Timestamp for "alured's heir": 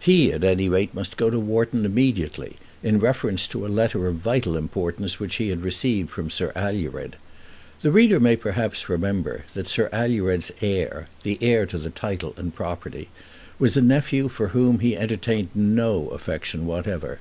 9.92-11.08